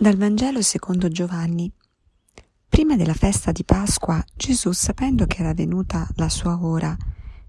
Dal 0.00 0.16
Vangelo 0.16 0.62
secondo 0.62 1.08
Giovanni. 1.08 1.68
Prima 2.68 2.94
della 2.94 3.14
festa 3.14 3.50
di 3.50 3.64
Pasqua, 3.64 4.24
Gesù, 4.32 4.70
sapendo 4.70 5.26
che 5.26 5.40
era 5.40 5.52
venuta 5.54 6.08
la 6.14 6.28
sua 6.28 6.56
ora 6.62 6.96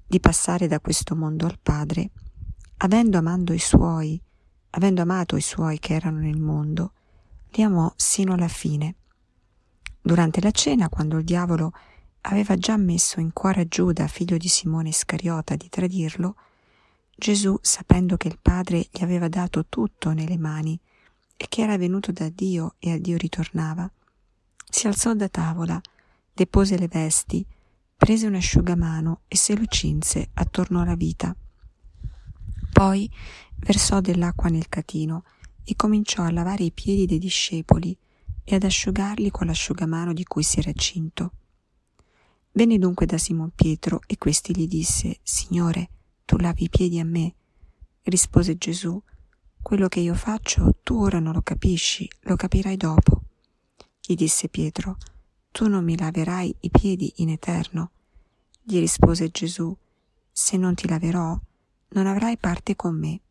di 0.03 0.19
passare 0.19 0.65
da 0.65 0.79
questo 0.79 1.15
mondo 1.15 1.45
al 1.45 1.59
Padre, 1.61 2.09
avendo 2.77 3.19
amato 3.19 3.53
i 3.53 3.59
suoi, 3.59 4.19
avendo 4.71 5.03
amato 5.03 5.35
i 5.35 5.41
suoi 5.41 5.77
che 5.77 5.93
erano 5.93 6.21
nel 6.21 6.39
mondo, 6.39 6.93
li 7.51 7.61
amò 7.61 7.93
sino 7.95 8.33
alla 8.33 8.47
fine. 8.47 8.95
Durante 10.01 10.41
la 10.41 10.49
cena, 10.49 10.89
quando 10.89 11.19
il 11.19 11.25
diavolo 11.25 11.71
aveva 12.21 12.57
già 12.57 12.77
messo 12.77 13.19
in 13.19 13.31
cuore 13.31 13.61
a 13.61 13.67
Giuda, 13.67 14.07
figlio 14.07 14.37
di 14.37 14.47
Simone 14.47 14.89
Iscariota, 14.89 15.55
di 15.55 15.69
tradirlo, 15.69 16.35
Gesù, 17.15 17.59
sapendo 17.61 18.17
che 18.17 18.27
il 18.27 18.39
Padre 18.41 18.87
gli 18.91 19.03
aveva 19.03 19.27
dato 19.27 19.67
tutto 19.69 20.13
nelle 20.13 20.39
mani, 20.39 20.79
e 21.41 21.45
che 21.47 21.61
era 21.61 21.77
venuto 21.77 22.11
da 22.11 22.27
Dio 22.27 22.75
e 22.79 22.91
a 22.91 22.99
Dio 22.99 23.15
ritornava, 23.15 23.89
si 24.69 24.87
alzò 24.87 25.13
da 25.13 25.29
tavola, 25.29 25.79
depose 26.33 26.77
le 26.77 26.89
vesti, 26.89 27.45
prese 27.95 28.27
un 28.27 28.35
asciugamano 28.35 29.21
e 29.25 29.37
se 29.37 29.55
lo 29.55 29.65
cinse 29.65 30.31
attorno 30.33 30.81
alla 30.81 30.95
vita. 30.95 31.33
Poi 32.73 33.09
versò 33.55 34.01
dell'acqua 34.01 34.49
nel 34.49 34.67
catino 34.67 35.23
e 35.63 35.77
cominciò 35.77 36.23
a 36.23 36.31
lavare 36.31 36.65
i 36.65 36.73
piedi 36.73 37.05
dei 37.05 37.19
discepoli 37.19 37.97
e 38.43 38.55
ad 38.55 38.63
asciugarli 38.63 39.31
con 39.31 39.47
l'asciugamano 39.47 40.11
di 40.11 40.25
cui 40.25 40.43
si 40.43 40.59
era 40.59 40.73
cinto. 40.73 41.31
Venne 42.51 42.77
dunque 42.77 43.05
da 43.05 43.17
Simon 43.17 43.51
Pietro 43.55 44.01
e 44.07 44.17
questi 44.17 44.53
gli 44.53 44.67
disse, 44.67 45.19
Signore, 45.23 45.89
tu 46.25 46.35
lavi 46.35 46.65
i 46.65 46.69
piedi 46.69 46.99
a 46.99 47.05
me? 47.05 47.33
Rispose 48.03 48.57
Gesù, 48.57 49.01
quello 49.61 49.87
che 49.87 49.99
io 49.99 50.15
faccio 50.15 50.77
tu 50.83 51.01
ora 51.01 51.19
non 51.19 51.33
lo 51.33 51.41
capisci, 51.41 52.09
lo 52.21 52.35
capirai 52.35 52.77
dopo. 52.77 53.23
Gli 54.01 54.15
disse 54.15 54.49
Pietro, 54.49 54.97
tu 55.51 55.67
non 55.67 55.83
mi 55.83 55.97
laverai 55.97 56.55
i 56.61 56.69
piedi 56.69 57.13
in 57.17 57.29
eterno. 57.29 57.91
Gli 58.61 58.79
rispose 58.79 59.29
Gesù, 59.29 59.75
se 60.31 60.57
non 60.57 60.73
ti 60.75 60.87
laverò, 60.87 61.39
non 61.89 62.07
avrai 62.07 62.37
parte 62.37 62.75
con 62.75 62.97
me. 62.97 63.21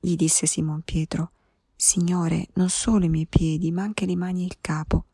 Gli 0.00 0.16
disse 0.16 0.46
Simon 0.46 0.82
Pietro, 0.82 1.30
Signore, 1.76 2.48
non 2.54 2.70
solo 2.70 3.04
i 3.04 3.08
miei 3.08 3.26
piedi, 3.26 3.70
ma 3.70 3.82
anche 3.82 4.06
le 4.06 4.16
mani 4.16 4.42
e 4.42 4.46
il 4.46 4.56
capo. 4.60 5.04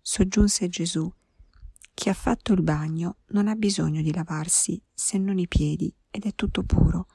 Soggiunse 0.00 0.68
Gesù, 0.68 1.10
chi 1.94 2.08
ha 2.08 2.14
fatto 2.14 2.52
il 2.52 2.62
bagno 2.62 3.16
non 3.28 3.48
ha 3.48 3.54
bisogno 3.54 4.02
di 4.02 4.12
lavarsi 4.12 4.80
se 4.92 5.18
non 5.18 5.38
i 5.38 5.46
piedi 5.46 5.94
ed 6.10 6.24
è 6.24 6.34
tutto 6.34 6.62
puro 6.62 7.06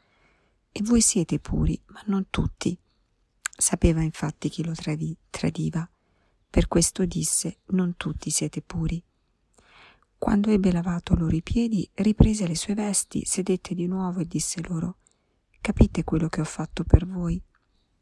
e 0.78 0.84
voi 0.84 1.02
siete 1.02 1.40
puri, 1.40 1.82
ma 1.88 2.04
non 2.06 2.28
tutti. 2.30 2.78
Sapeva 3.42 4.04
infatti 4.04 4.48
chi 4.48 4.64
lo 4.64 4.74
travi, 4.74 5.18
tradiva. 5.32 5.90
Per 6.48 6.68
questo 6.68 7.04
disse, 7.06 7.62
non 7.70 7.96
tutti 7.98 8.30
siete 8.30 8.62
puri. 8.62 9.04
Quando 10.20 10.52
ebbe 10.52 10.72
lavato 10.72 11.16
loro 11.16 11.36
i 11.36 11.42
piedi, 11.42 11.90
riprese 11.96 12.46
le 12.46 12.56
sue 12.56 12.76
vesti, 12.76 13.26
sedette 13.26 13.74
di 13.74 13.88
nuovo 13.88 14.20
e 14.20 14.28
disse 14.28 14.62
loro, 14.68 14.98
Capite 15.60 16.04
quello 16.04 16.30
che 16.30 16.42
ho 16.42 16.46
fatto 16.46 16.84
per 16.84 17.08
voi? 17.08 17.42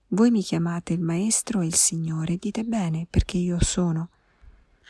Voi 0.09 0.29
mi 0.29 0.41
chiamate 0.41 0.91
il 0.91 1.01
Maestro 1.01 1.61
e 1.61 1.67
il 1.67 1.75
Signore, 1.75 2.35
dite 2.35 2.65
bene, 2.65 3.07
perché 3.09 3.37
io 3.37 3.63
sono. 3.63 4.09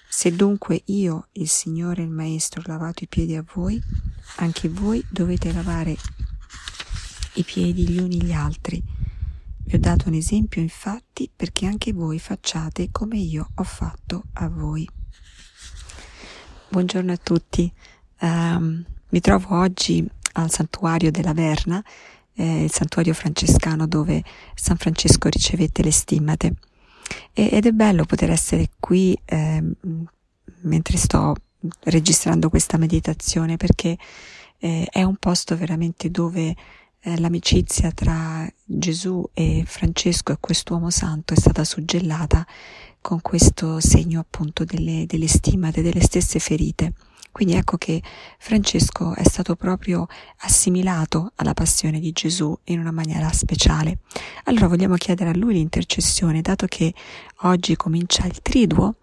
Se 0.10 0.36
dunque 0.36 0.82
io, 0.86 1.28
il 1.34 1.50
Signore 1.50 2.02
e 2.02 2.06
il 2.06 2.12
Maestro, 2.12 2.62
ho 2.62 2.64
lavato 2.66 3.04
i 3.04 3.08
piedi 3.08 3.36
a 3.36 3.46
voi, 3.54 3.80
anche 4.38 4.70
voi 4.70 5.06
dovete 5.12 5.54
lavare 5.54 5.96
i 7.36 7.44
piedi 7.44 7.88
gli 7.88 8.00
uni 8.00 8.22
gli 8.22 8.32
altri. 8.32 8.82
Vi 9.68 9.76
ho 9.76 9.80
dato 9.80 10.08
un 10.08 10.14
esempio 10.14 10.62
infatti 10.62 11.30
perché 11.34 11.66
anche 11.66 11.92
voi 11.92 12.20
facciate 12.20 12.90
come 12.92 13.18
io 13.18 13.50
ho 13.56 13.64
fatto 13.64 14.26
a 14.34 14.48
voi. 14.48 14.88
Buongiorno 16.70 17.12
a 17.12 17.18
tutti, 17.18 17.72
um, 18.22 18.84
mi 19.10 19.20
trovo 19.20 19.60
oggi 19.60 20.06
al 20.34 20.52
santuario 20.52 21.12
della 21.12 21.34
Verna, 21.34 21.84
eh, 22.34 22.64
il 22.64 22.72
santuario 22.72 23.14
francescano 23.14 23.88
dove 23.88 24.24
San 24.54 24.78
Francesco 24.78 25.30
ricevette 25.30 25.82
le 25.84 25.92
stimmate 25.92 26.56
e, 27.34 27.50
ed 27.52 27.66
è 27.66 27.72
bello 27.72 28.06
poter 28.06 28.32
essere 28.32 28.70
qui 28.80 29.18
eh, 29.26 29.64
mentre 30.62 30.98
sto 30.98 31.36
registrando 31.84 32.50
questa 32.50 32.78
meditazione 32.78 33.58
perché 33.58 33.98
eh, 34.60 34.88
è 34.90 35.04
un 35.04 35.16
posto 35.16 35.56
veramente 35.56 36.12
dove 36.12 36.56
eh, 37.06 37.20
l'amicizia 37.20 37.92
tra 37.92 38.52
Gesù 38.64 39.24
e 39.34 39.64
Francesco 39.66 40.32
e 40.32 40.38
quest'uomo 40.40 40.90
santo 40.90 41.36
è 41.36 41.38
stata 41.38 41.64
suggellata 41.64 42.46
con 43.00 43.22
questo 43.22 43.80
segno 43.80 44.20
appunto 44.20 44.66
delle, 44.66 45.06
delle 45.06 45.28
stimate, 45.28 45.84
delle 45.84 46.02
stesse 46.02 46.40
ferite. 46.40 46.94
Quindi 47.32 47.54
ecco 47.54 47.78
che 47.78 48.02
Francesco 48.40 49.14
è 49.14 49.24
stato 49.24 49.56
proprio 49.56 50.08
assimilato 50.40 51.34
alla 51.36 51.54
passione 51.54 52.00
di 52.00 52.12
Gesù 52.12 52.58
in 52.66 52.80
una 52.80 52.92
maniera 52.92 53.32
speciale. 53.32 54.00
Allora 54.46 54.68
vogliamo 54.68 54.96
chiedere 54.96 55.30
a 55.30 55.38
lui 55.38 55.54
l'intercessione, 55.54 56.42
dato 56.42 56.66
che 56.66 56.94
oggi 57.42 57.76
comincia 57.76 58.26
il 58.26 58.42
triduo, 58.42 58.96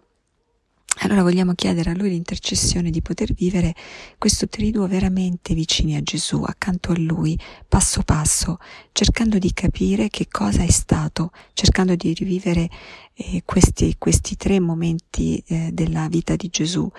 allora 0.99 1.23
vogliamo 1.23 1.53
chiedere 1.53 1.89
a 1.89 1.95
Lui 1.95 2.09
l'intercessione 2.09 2.91
di 2.91 3.01
poter 3.01 3.33
vivere 3.33 3.73
questo 4.17 4.47
triduo 4.47 4.87
veramente 4.87 5.53
vicini 5.55 5.95
a 5.95 6.03
Gesù, 6.03 6.43
accanto 6.43 6.91
a 6.91 6.97
Lui, 6.97 7.37
passo 7.67 8.03
passo, 8.03 8.59
cercando 8.91 9.39
di 9.39 9.51
capire 9.53 10.09
che 10.09 10.27
cosa 10.29 10.61
è 10.61 10.69
stato, 10.69 11.31
cercando 11.53 11.95
di 11.95 12.13
rivivere 12.13 12.69
eh, 13.15 13.41
questi, 13.43 13.95
questi, 13.97 14.35
tre 14.35 14.59
momenti 14.59 15.43
eh, 15.47 15.71
della 15.73 16.07
vita 16.07 16.35
di 16.35 16.49
Gesù, 16.49 16.89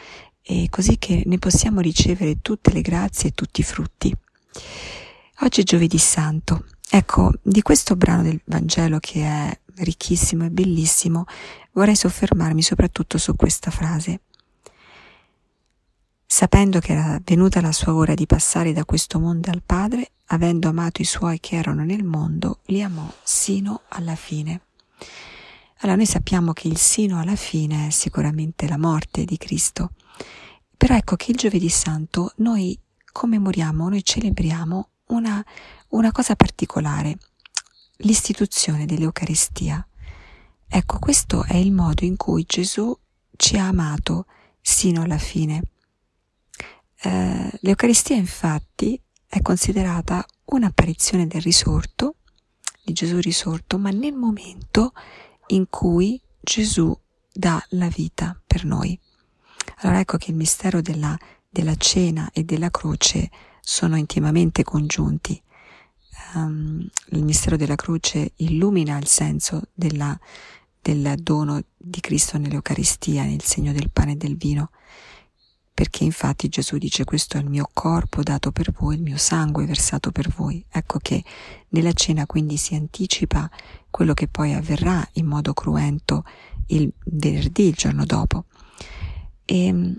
eh, 0.43 0.67
così 0.71 0.99
che 0.99 1.23
ne 1.25 1.39
possiamo 1.39 1.81
ricevere 1.81 2.41
tutte 2.43 2.73
le 2.73 2.81
grazie 2.81 3.29
e 3.29 3.33
tutti 3.33 3.61
i 3.61 3.65
frutti. 3.65 4.15
Oggi 5.41 5.61
è 5.61 5.65
giovedì 5.65 5.99
santo. 5.99 6.65
Ecco, 6.91 7.33
di 7.43 7.63
questo 7.63 7.97
brano 7.97 8.23
del 8.23 8.41
Vangelo 8.45 8.99
che 9.01 9.23
è 9.23 9.59
ricchissimo 9.77 10.45
e 10.45 10.51
bellissimo, 10.51 11.25
vorrei 11.73 11.97
soffermarmi 11.97 12.63
soprattutto 12.63 13.19
su 13.19 13.35
questa 13.37 13.71
frase. 13.71 14.21
Sapendo 16.27 16.81
che 16.81 16.93
era 16.93 17.21
venuta 17.23 17.61
la 17.61 17.73
sua 17.73 17.95
ora 17.95 18.15
di 18.15 18.27
passare 18.27 18.73
da 18.73 18.85
questo 18.85 19.21
mondo 19.21 19.51
al 19.51 19.63
Padre, 19.65 20.11
avendo 20.27 20.69
amato 20.69 21.01
i 21.01 21.05
suoi 21.05 21.39
che 21.39 21.57
erano 21.57 21.85
nel 21.85 22.03
mondo, 22.03 22.61
li 22.67 22.83
amò 22.83 23.09
sino 23.23 23.83
alla 23.89 24.17
fine. 24.17 24.63
Allora 25.79 25.97
noi 25.97 26.07
sappiamo 26.07 26.53
che 26.53 26.67
il 26.67 26.79
sino 26.79 27.21
alla 27.21 27.37
fine 27.37 27.89
è 27.89 27.91
sicuramente 27.91 28.67
la 28.67 28.79
morte 28.79 29.25
di 29.25 29.37
Cristo, 29.37 29.91
però 30.77 30.97
ecco 30.97 31.15
che 31.17 31.31
il 31.31 31.37
giovedì 31.37 31.69
santo 31.69 32.33
noi 32.37 32.79
commemoriamo, 33.13 33.89
noi 33.89 34.03
celebriamo 34.03 34.89
una, 35.09 35.45
una 35.91 36.11
cosa 36.11 36.35
particolare, 36.35 37.17
l'istituzione 38.05 38.87
dell'Eucaristia. 38.87 39.87
Ecco, 40.69 40.99
questo 40.99 41.45
è 41.45 41.57
il 41.57 41.73
modo 41.73 42.05
in 42.05 42.17
cui 42.17 42.45
Gesù 42.47 42.97
ci 43.37 43.59
ha 43.59 43.69
amato 43.69 44.27
sino 44.61 45.03
alla 45.03 45.19
fine. 45.19 45.63
Eh, 47.03 47.59
L'Eucaristia 47.61 48.17
infatti 48.17 49.01
è 49.27 49.41
considerata 49.43 50.25
un'apparizione 50.47 51.27
del 51.27 51.43
risorto, 51.43 52.17
di 52.85 52.93
Gesù 52.93 53.19
risorto, 53.19 53.79
ma 53.79 53.91
nel 53.91 54.15
momento 54.15 54.93
in 55.49 55.69
cui 55.69 56.21
Gesù 56.41 56.97
dà 57.33 57.63
la 57.71 57.89
vita 57.89 58.41
per 58.47 58.65
noi. 58.65 58.99
Allora 59.79 60.01
ecco 60.01 60.19
che 60.19 60.31
il 60.31 60.37
mistero 60.37 60.81
della, 60.81 61.17
della 61.49 61.77
cena 61.77 62.31
e 62.33 62.45
della 62.45 62.71
croce 62.71 63.31
sono 63.61 63.97
intimamente 63.97 64.63
congiunti 64.63 65.41
um, 66.35 66.87
il 67.11 67.25
mistero 67.25 67.57
della 67.57 67.77
croce 67.77 68.33
illumina 68.37 68.99
il 68.99 69.07
senso 69.07 69.63
della, 69.73 70.19
del 70.81 71.15
dono 71.21 71.63
di 71.77 72.01
Cristo 72.01 72.39
nell'Eucaristia, 72.39 73.25
nel 73.25 73.43
segno 73.43 73.73
del 73.73 73.91
pane 73.91 74.13
e 74.13 74.17
del 74.17 74.37
vino, 74.37 74.71
perché 75.73 76.05
infatti 76.05 76.49
Gesù 76.49 76.79
dice 76.79 77.05
questo 77.05 77.37
è 77.37 77.41
il 77.41 77.49
mio 77.49 77.69
corpo 77.73 78.23
dato 78.23 78.53
per 78.53 78.71
voi, 78.71 78.95
il 78.95 79.03
mio 79.03 79.17
sangue 79.17 79.67
versato 79.67 80.13
per 80.13 80.29
voi. 80.29 80.65
Ecco 80.71 80.99
che 80.99 81.23
nella 81.71 81.93
cena 81.93 82.27
quindi 82.27 82.57
si 82.57 82.75
anticipa 82.75 83.51
quello 83.91 84.15
che 84.15 84.29
poi 84.29 84.55
avverrà 84.55 85.07
in 85.15 85.27
modo 85.27 85.53
cruento 85.53 86.25
il 86.69 86.93
venerdì, 87.07 87.69
il 87.69 87.75
giorno 87.75 88.05
dopo. 88.05 88.45
E, 89.45 89.65
ehm, 89.67 89.99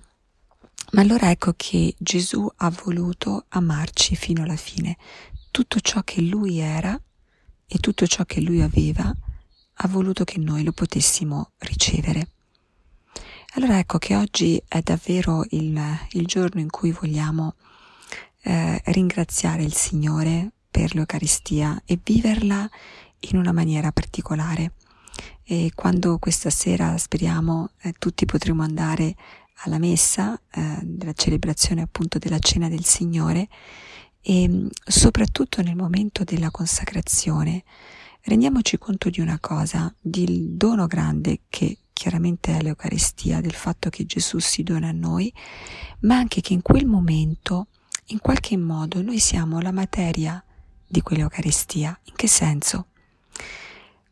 ma 0.92 1.02
allora 1.02 1.30
ecco 1.30 1.54
che 1.58 1.94
Gesù 1.98 2.50
ha 2.56 2.70
voluto 2.70 3.46
amarci 3.50 4.16
fino 4.16 4.44
alla 4.44 4.56
fine, 4.56 4.96
tutto 5.56 5.80
ciò 5.80 6.02
che 6.02 6.20
lui 6.20 6.60
era 6.60 7.00
e 7.66 7.78
tutto 7.78 8.06
ciò 8.08 8.26
che 8.26 8.42
lui 8.42 8.62
aveva, 8.62 9.10
ha 9.76 9.88
voluto 9.88 10.26
che 10.26 10.38
noi 10.38 10.66
lo 10.66 10.74
potessimo 10.74 11.52
ricevere. 11.60 12.28
Allora 13.54 13.80
ecco 13.80 13.98
che 13.98 14.18
oggi 14.18 14.62
è 14.68 14.82
davvero 14.82 15.46
il, 15.52 15.82
il 16.10 16.26
giorno 16.26 16.60
in 16.60 16.70
cui 16.70 16.92
vogliamo 16.92 17.56
eh, 18.42 18.82
ringraziare 18.88 19.64
il 19.64 19.74
Signore 19.74 20.52
per 20.70 20.94
l'Eucaristia 20.94 21.82
e 21.86 21.98
viverla 22.04 22.70
in 23.20 23.38
una 23.38 23.54
maniera 23.54 23.94
particolare. 23.94 24.74
e 25.42 25.72
quando 25.74 26.18
questa 26.18 26.50
sera 26.50 26.98
speriamo 26.98 27.70
eh, 27.84 27.94
tutti 27.98 28.26
potremo 28.26 28.62
andare 28.62 29.16
alla 29.64 29.78
messa, 29.78 30.38
eh, 30.52 30.80
della 30.84 31.14
celebrazione 31.14 31.82
appunto 31.82 32.18
della 32.18 32.40
cena 32.40 32.68
del 32.68 32.84
Signore 32.84 33.48
e 34.28 34.50
mm, 34.50 34.68
soprattutto 34.84 35.62
nel 35.62 35.76
momento 35.76 36.24
della 36.24 36.50
consacrazione 36.50 37.64
rendiamoci 38.24 38.80
conto 38.80 39.12
di 39.12 39.22
una 39.22 39.38
cosa, 39.40 39.94
del 40.02 40.50
dono 40.50 40.88
grande 40.88 41.42
che 41.48 41.78
chiaramente 41.94 42.58
è 42.58 42.62
l'Eucaristia, 42.62 43.40
del 43.40 43.54
fatto 43.54 43.90
che 43.90 44.08
Gesù 44.08 44.40
si 44.40 44.64
dona 44.64 44.90
a 44.90 44.94
noi, 44.94 45.32
ma 46.02 46.18
anche 46.18 46.42
che 46.42 46.54
in 46.54 46.64
quel 46.64 46.88
momento, 46.88 47.68
in 48.08 48.20
qualche 48.20 48.58
modo, 48.58 49.04
noi 49.04 49.20
siamo 49.20 49.60
la 49.60 49.72
materia 49.72 50.44
di 50.88 51.02
quell'Eucaristia. 51.02 51.98
In 52.06 52.14
che 52.16 52.28
senso? 52.28 52.88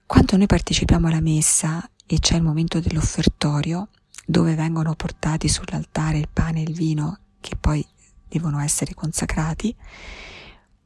Quando 0.06 0.38
noi 0.38 0.46
partecipiamo 0.46 1.08
alla 1.08 1.22
messa 1.22 1.90
e 2.06 2.20
c'è 2.20 2.36
il 2.36 2.44
momento 2.44 2.80
dell'offertorio, 2.80 3.90
dove 4.28 4.54
vengono 4.54 4.94
portati 4.94 5.50
sull'altare 5.50 6.20
il 6.20 6.30
pane 6.32 6.60
e 6.60 6.64
il 6.64 6.74
vino 6.74 7.18
che 7.42 7.56
poi 7.60 7.86
devono 8.34 8.60
essere 8.60 8.96
consacrati, 8.96 9.76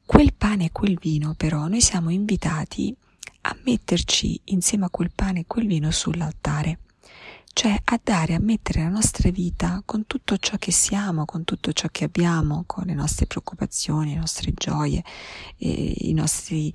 quel 0.06 0.34
pane 0.34 0.66
e 0.66 0.72
quel 0.72 0.98
vino 1.00 1.34
però 1.36 1.68
noi 1.68 1.82
siamo 1.82 2.10
invitati 2.10 2.96
a 3.42 3.58
metterci 3.64 4.42
insieme 4.46 4.86
a 4.86 4.90
quel 4.90 5.12
pane 5.16 5.42
e 5.42 5.46
quel 5.48 5.68
vino 5.68 5.90
sull'altare, 5.92 6.80
cioè 7.54 7.80
a 7.86 8.00
dare, 8.04 8.34
a 8.34 8.40
mettere 8.40 8.84
la 8.84 8.90
nostra 8.90 9.30
vita 9.32 9.82
con 9.86 10.06
tutto 10.06 10.38
ciò 10.38 10.58
che 10.58 10.72
siamo, 10.72 11.24
con 11.26 11.46
tutto 11.46 11.72
ciò 11.72 11.88
che 11.90 12.04
abbiamo, 12.04 12.64
con 12.68 12.84
le 12.86 12.94
nostre 12.94 13.26
preoccupazioni, 13.26 14.14
le 14.14 14.20
nostre 14.20 14.52
gioie, 14.54 15.02
i 15.58 16.12
nostri, 16.14 16.74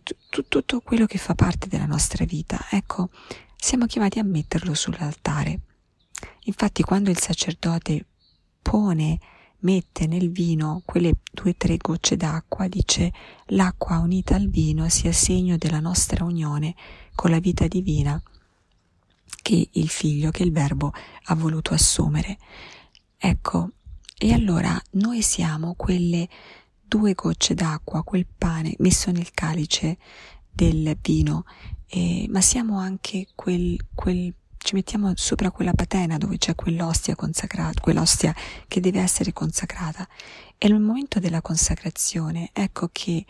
tutto, 0.00 0.44
tutto 0.48 0.80
quello 0.80 1.04
che 1.04 1.18
fa 1.18 1.34
parte 1.34 1.68
della 1.68 1.86
nostra 1.86 2.24
vita. 2.24 2.66
Ecco, 2.70 3.10
siamo 3.56 3.84
chiamati 3.86 4.18
a 4.18 4.24
metterlo 4.24 4.74
sull'altare. 4.74 5.60
Infatti 6.44 6.82
quando 6.82 7.10
il 7.10 7.18
sacerdote 7.18 8.06
pone 8.62 9.18
mette 9.66 10.06
nel 10.06 10.30
vino 10.30 10.80
quelle 10.84 11.14
due 11.32 11.50
o 11.50 11.54
tre 11.56 11.76
gocce 11.76 12.16
d'acqua, 12.16 12.68
dice 12.68 13.12
l'acqua 13.46 13.98
unita 13.98 14.36
al 14.36 14.48
vino 14.48 14.88
sia 14.88 15.10
segno 15.10 15.56
della 15.56 15.80
nostra 15.80 16.22
unione 16.22 16.76
con 17.16 17.30
la 17.30 17.40
vita 17.40 17.66
divina 17.66 18.22
che 19.42 19.68
il 19.72 19.88
figlio, 19.88 20.30
che 20.30 20.44
il 20.44 20.52
verbo 20.52 20.92
ha 21.24 21.34
voluto 21.34 21.74
assumere. 21.74 22.38
Ecco, 23.18 23.70
e 24.16 24.32
allora 24.32 24.80
noi 24.92 25.20
siamo 25.20 25.74
quelle 25.74 26.28
due 26.80 27.14
gocce 27.14 27.54
d'acqua, 27.54 28.04
quel 28.04 28.26
pane 28.26 28.76
messo 28.78 29.10
nel 29.10 29.32
calice 29.32 29.98
del 30.48 30.96
vino, 31.02 31.44
eh, 31.88 32.26
ma 32.30 32.40
siamo 32.40 32.78
anche 32.78 33.26
quel, 33.34 33.84
quel 33.94 34.32
ci 34.66 34.74
mettiamo 34.74 35.12
sopra 35.14 35.52
quella 35.52 35.74
patena 35.74 36.18
dove 36.18 36.38
c'è 36.38 36.56
quell'ostia 36.56 37.14
consacrata, 37.14 37.80
quell'ostia 37.80 38.34
che 38.66 38.80
deve 38.80 39.00
essere 39.00 39.32
consacrata. 39.32 40.08
E 40.58 40.68
nel 40.68 40.80
momento 40.80 41.20
della 41.20 41.40
consacrazione, 41.40 42.50
ecco 42.52 42.88
che 42.90 43.24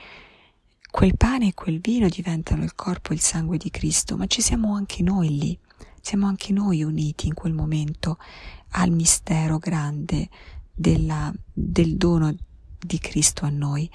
quel 0.90 1.14
pane 1.14 1.48
e 1.48 1.54
quel 1.54 1.78
vino 1.78 2.08
diventano 2.08 2.64
il 2.64 2.74
corpo 2.74 3.10
e 3.10 3.16
il 3.16 3.20
sangue 3.20 3.58
di 3.58 3.68
Cristo, 3.68 4.16
ma 4.16 4.24
ci 4.26 4.40
siamo 4.40 4.74
anche 4.74 5.02
noi 5.02 5.38
lì, 5.38 5.58
siamo 6.00 6.26
anche 6.26 6.54
noi 6.54 6.82
uniti 6.82 7.26
in 7.26 7.34
quel 7.34 7.52
momento 7.52 8.16
al 8.70 8.90
mistero 8.90 9.58
grande 9.58 10.30
della, 10.72 11.30
del 11.52 11.98
dono 11.98 12.34
di 12.78 12.98
Cristo 12.98 13.44
a 13.44 13.50
noi. 13.50 13.90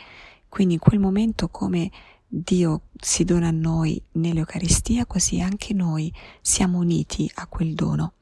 Quindi 0.48 0.76
in 0.76 0.80
quel 0.80 1.00
momento 1.00 1.50
come 1.50 1.90
Dio 2.34 2.84
si 2.98 3.26
dona 3.26 3.50
a 3.50 3.52
noi 3.52 4.02
nell'Eucaristia, 4.14 5.06
così 5.06 5.42
anche 5.42 5.74
noi 5.74 6.14
siamo 6.40 6.78
uniti 6.78 7.30
a 7.36 7.48
quel 7.48 7.74
dono. 7.74 8.14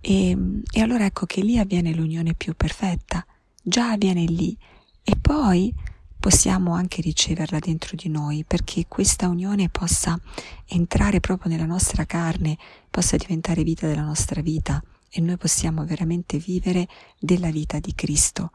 E, 0.00 0.34
e, 0.70 0.80
allora 0.80 1.04
ecco 1.04 1.26
che 1.26 1.42
lì 1.42 1.58
avviene 1.58 1.92
l'unione 1.92 2.32
più 2.32 2.54
perfetta, 2.54 3.26
già 3.62 3.90
avviene 3.90 4.24
lì 4.24 4.56
e 5.02 5.14
poi 5.16 5.74
possiamo 6.18 6.72
anche 6.72 7.02
riceverla 7.02 7.58
dentro 7.58 7.96
di 7.96 8.08
noi 8.08 8.44
perché 8.44 8.86
questa 8.88 9.28
unione 9.28 9.68
possa 9.68 10.18
entrare 10.64 11.20
proprio 11.20 11.52
nella 11.52 11.66
nostra 11.66 12.06
carne, 12.06 12.56
possa 12.88 13.18
diventare 13.18 13.62
vita 13.62 13.86
della 13.86 14.04
nostra 14.04 14.40
vita 14.40 14.82
e 15.10 15.20
noi 15.20 15.36
possiamo 15.36 15.84
veramente 15.84 16.38
vivere 16.38 16.88
della 17.20 17.50
vita 17.50 17.78
di 17.78 17.94
Cristo, 17.94 18.52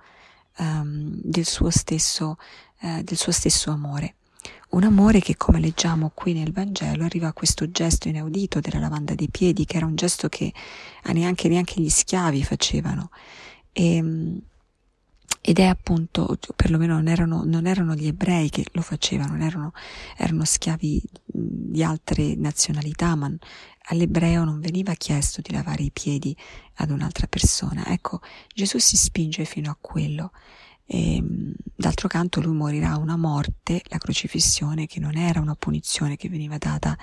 um, 0.58 1.12
del, 1.22 1.46
suo 1.46 1.69
stesso, 1.69 2.38
uh, 2.81 3.04
del 3.04 3.18
suo 3.18 3.31
stesso 3.31 3.69
amore. 3.69 4.16
Un 4.69 4.84
amore 4.84 5.19
che, 5.19 5.38
come 5.38 5.60
leggiamo 5.60 6.12
qui 6.13 6.34
nel 6.34 6.51
Vangelo, 6.51 7.04
arriva 7.04 7.28
a 7.28 7.34
questo 7.34 7.69
gesto 7.69 8.07
inaudito 8.07 8.60
della 8.60 8.80
lavanda 8.80 9.13
dei 9.16 9.30
piedi, 9.30 9.66
che 9.66 9.78
era 9.78 9.86
un 9.86 9.95
gesto 9.95 10.30
che 10.30 10.51
neanche, 11.12 11.48
neanche 11.48 11.81
gli 11.81 11.90
schiavi 11.90 12.44
facevano. 12.44 13.10
E, 13.72 13.95
ehm, 13.95 14.42
ed 15.45 15.60
è 15.60 15.66
appunto, 15.66 16.38
perlomeno 16.56 16.94
non 16.94 17.10
erano, 17.10 17.44
non 17.44 17.68
erano 17.68 17.95
gli 17.95 18.07
ebrei 18.07 18.50
che 18.50 18.66
lo 18.72 18.81
facevano, 18.81 19.44
erano, 19.44 19.74
erano 20.16 20.45
schiavi 20.45 21.04
di 21.25 21.84
altre 21.84 22.36
nazionalità, 22.36 23.13
ma 23.16 23.30
all'ebreo 23.88 24.45
non 24.45 24.62
veniva 24.62 24.94
chiesto 24.94 25.42
di 25.42 25.51
lavare 25.51 25.84
i 25.84 25.92
piedi 25.92 26.34
ad 26.75 26.92
un'altra 26.92 27.28
persona. 27.28 27.86
Ecco, 27.88 28.22
Gesù 28.54 28.78
si 28.78 28.95
spinge 28.95 29.44
fino 29.44 29.69
a 29.69 29.78
quello. 29.80 30.31
E, 30.85 31.15
ehm, 31.15 31.53
d'altro 31.75 32.07
canto 32.07 32.41
lui 32.41 32.56
morirà 32.56 32.97
una 32.97 33.18
morte, 33.18 33.81
la 33.88 33.97
crocifissione, 33.97 34.85
che 34.85 35.00
non 35.00 35.15
era 35.15 35.39
una 35.39 35.56
punizione 35.56 36.15
che 36.15 36.30
veniva 36.30 36.57
data 36.57 36.97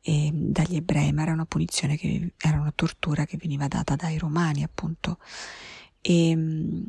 eh, 0.00 0.30
dagli 0.32 0.76
ebrei, 0.76 1.12
ma 1.12 1.22
era 1.22 1.32
una 1.32 1.46
punizione 1.46 1.96
che 1.96 2.34
era 2.38 2.60
una 2.60 2.72
tortura 2.74 3.24
che 3.26 3.36
veniva 3.36 3.68
data 3.68 3.96
dai 3.96 4.18
romani, 4.18 4.62
appunto. 4.62 5.18
E, 6.00 6.30
ehm, 6.30 6.86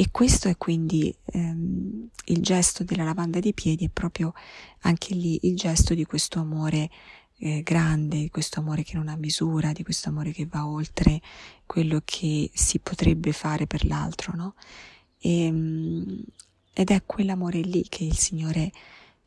e 0.00 0.10
questo 0.10 0.48
è 0.48 0.56
quindi 0.56 1.14
ehm, 1.26 2.08
il 2.24 2.40
gesto 2.40 2.84
della 2.84 3.04
lavanda 3.04 3.38
dei 3.38 3.52
piedi, 3.52 3.84
è 3.84 3.90
proprio 3.90 4.32
anche 4.80 5.14
lì 5.14 5.38
il 5.42 5.56
gesto 5.56 5.92
di 5.92 6.06
questo 6.06 6.40
amore 6.40 6.88
eh, 7.38 7.62
grande, 7.62 8.16
di 8.18 8.30
questo 8.30 8.60
amore 8.60 8.82
che 8.82 8.96
non 8.96 9.08
ha 9.08 9.16
misura, 9.16 9.72
di 9.72 9.82
questo 9.82 10.08
amore 10.08 10.32
che 10.32 10.46
va 10.46 10.66
oltre 10.66 11.20
quello 11.66 12.00
che 12.02 12.50
si 12.54 12.78
potrebbe 12.78 13.32
fare 13.32 13.66
per 13.66 13.84
l'altro, 13.84 14.34
no? 14.34 14.54
E, 15.20 15.44
ehm, 15.44 16.22
ed 16.72 16.90
è 16.90 17.02
quell'amore 17.04 17.60
lì 17.60 17.84
che 17.88 18.04
il 18.04 18.16
Signore 18.16 18.72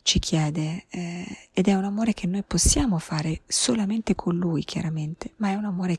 ci 0.03 0.19
chiede 0.19 0.85
eh, 0.89 1.49
ed 1.53 1.67
è 1.67 1.73
un 1.75 1.85
amore 1.85 2.13
che 2.13 2.27
noi 2.27 2.43
possiamo 2.43 2.99
fare 2.99 3.41
solamente 3.47 4.15
con 4.15 4.37
Lui, 4.37 4.63
chiaramente, 4.63 5.33
ma 5.37 5.49
è 5.49 5.55
un 5.55 5.65
amore 5.65 5.97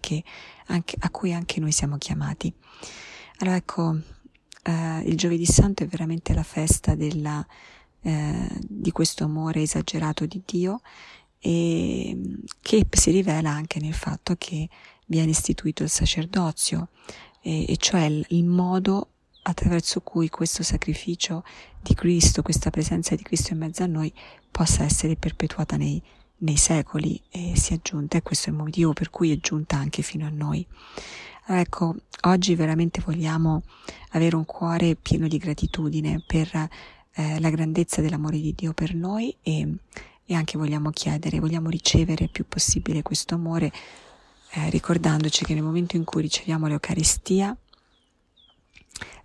anche, 0.67 0.97
a 0.99 1.11
cui 1.11 1.33
anche 1.33 1.59
noi 1.61 1.73
siamo 1.73 1.97
chiamati. 1.97 2.53
Allora 3.39 3.57
ecco, 3.57 3.99
eh, 4.63 5.01
il 5.07 5.17
Giovedì 5.17 5.47
Santo 5.47 5.83
è 5.83 5.87
veramente 5.87 6.35
la 6.35 6.43
festa 6.43 6.95
della, 6.95 7.45
eh, 8.03 8.49
di 8.61 8.93
questo 8.93 9.25
amore 9.25 9.63
esagerato 9.63 10.27
di 10.27 10.43
Dio 10.45 10.81
e 11.39 12.17
che 12.61 12.87
si 12.91 13.11
rivela 13.11 13.51
anche 13.51 13.81
nel 13.81 13.95
fatto 13.95 14.35
che 14.37 14.69
viene 15.07 15.31
istituito 15.31 15.83
il 15.83 15.91
sacerdozio, 15.91 16.89
e, 17.41 17.67
e 17.69 17.77
cioè 17.77 18.05
il, 18.05 18.25
il 18.31 18.45
modo 18.45 19.09
attraverso 19.47 20.01
cui 20.01 20.29
questo 20.29 20.63
sacrificio 20.63 21.45
di 21.81 21.95
Cristo, 21.95 22.43
questa 22.43 22.71
presenza 22.71 23.15
di 23.15 23.23
Cristo 23.23 23.53
in 23.53 23.59
mezzo 23.59 23.83
a 23.83 23.87
noi 23.87 24.13
possa 24.51 24.85
essere 24.85 25.17
perpetuata 25.17 25.77
nei, 25.77 26.01
nei 26.39 26.57
secoli 26.57 27.21
e 27.31 27.53
sia 27.57 27.79
giunta, 27.83 28.17
e 28.17 28.23
questo 28.23 28.49
è 28.49 28.53
il 28.53 28.59
motivo 28.59 28.93
per 28.93 29.11
cui 29.11 29.33
è 29.33 29.39
giunta 29.39 29.77
anche 29.77 30.03
fino 30.03 30.27
a 30.27 30.31
noi. 30.31 30.67
Ecco, 31.47 31.95
oggi 32.23 32.55
veramente 32.55 33.03
vogliamo 33.05 33.63
avere 34.11 34.35
un 34.35 34.47
cuore 34.47 34.97
pieno 34.97 35.29
di 35.29 35.37
gratitudine 35.37 36.23
per 36.27 36.49
eh, 37.13 37.39
la 37.39 37.51
grandezza 37.51 38.01
dell'amore 38.01 38.41
di 38.41 38.55
Dio 38.55 38.73
per 38.73 38.95
noi 38.95 39.35
e, 39.43 39.75
e 40.25 40.35
anche 40.35 40.57
vogliamo 40.57 40.91
chiedere, 40.91 41.41
vogliamo 41.41 41.69
ricevere 41.69 42.25
il 42.25 42.31
più 42.31 42.47
possibile 42.49 43.03
questo 43.03 43.35
amore, 43.35 43.71
eh, 44.53 44.71
ricordandoci 44.71 45.45
che 45.45 45.53
nel 45.53 45.63
momento 45.63 45.97
in 45.97 46.05
cui 46.05 46.23
riceviamo 46.23 46.67
l'Eucaristia, 46.67 47.55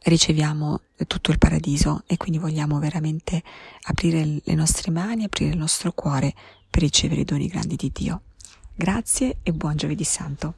riceviamo 0.04 0.82
tutto 1.08 1.32
il 1.32 1.38
paradiso 1.38 2.04
e 2.08 2.18
quindi 2.18 2.38
vogliamo 2.38 2.80
veramente 2.80 3.44
aprire 3.84 4.42
le 4.44 4.54
nostre 4.56 4.92
mani, 4.92 5.24
aprire 5.24 5.52
il 5.52 5.58
nostro 5.58 5.92
cuore 5.92 6.34
per 6.70 6.82
ricevere 6.82 7.22
i 7.22 7.26
doni 7.26 7.48
grandi 7.48 7.76
di 7.76 7.92
Dio. 7.94 8.22
Grazie 8.76 9.38
e 9.44 9.52
buon 9.52 9.76
giovedì 9.76 10.04
santo. 10.04 10.56